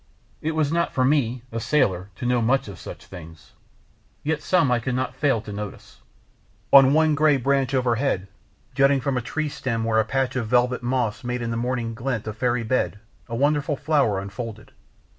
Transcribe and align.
It 0.41 0.55
was 0.55 0.71
not 0.71 0.91
for 0.95 1.05
me, 1.05 1.43
a 1.51 1.59
sailor, 1.59 2.09
to 2.15 2.25
know 2.25 2.41
much 2.41 2.67
of 2.67 2.79
such 2.79 3.05
things, 3.05 3.51
yet 4.23 4.41
some 4.41 4.71
I 4.71 4.79
could 4.79 4.95
not 4.95 5.13
fail 5.13 5.41
to 5.41 5.53
notice. 5.53 6.01
On 6.73 6.91
one 6.95 7.13
grey 7.13 7.37
branch 7.37 7.75
overhead, 7.75 8.27
jutting 8.73 8.99
from 8.99 9.15
a 9.15 9.21
tree 9.21 9.47
stem 9.47 9.83
where 9.83 9.99
a 9.99 10.03
patch 10.03 10.35
of 10.35 10.47
velvet 10.47 10.81
moss 10.81 11.23
made 11.23 11.43
in 11.43 11.51
the 11.51 11.55
morning 11.55 11.93
glint 11.93 12.25
a 12.25 12.33
fairy 12.33 12.63
bed, 12.63 12.97
a 13.29 13.35
wonderful 13.35 13.75
flower 13.75 14.17
unfolded. 14.19 14.71